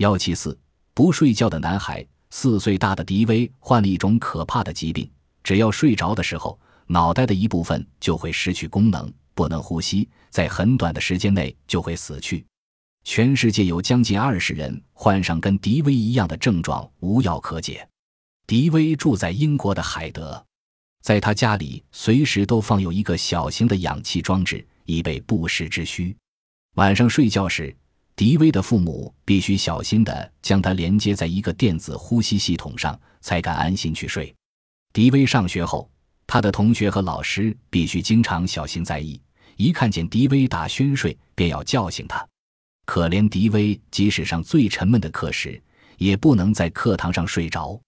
[0.00, 0.58] 幺七四，
[0.94, 2.04] 不睡觉的男孩。
[2.30, 5.10] 四岁大的迪威患了一种可怕的疾病，
[5.42, 12.46] 只要睡着的时候，脑袋的一部分就会失去功能，不能呼吸，在很短的时间内就会死去。
[13.04, 17.86] 全世界有将近二十人患上跟迪威一样的症状，无药可解。
[18.46, 20.42] 迪威住在英国的海德，
[21.02, 26.16] 在他家里随时都放有一个小型的氧气装置，以备不时之需。
[26.76, 27.76] 晚上睡觉时，
[28.20, 34.30] 迪威的父母必须小心地将他连接在一个电子呼吸系统上，才敢安心去睡。
[34.92, 35.90] 迪威上学后，
[36.26, 39.18] 他的同学和老师必须经常小心在意，
[39.56, 42.22] 一看见迪威打熏睡，便要叫醒他。
[42.84, 45.58] 可怜迪威，即使上最沉闷的课时，
[45.96, 47.80] 也不能在课堂上睡着。